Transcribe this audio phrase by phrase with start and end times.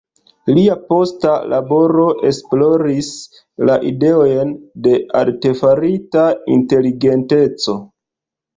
[0.53, 3.11] Lia posta laboro esploris
[3.71, 4.55] la ideojn
[4.89, 6.27] de artefarita
[6.59, 7.81] inteligenteco.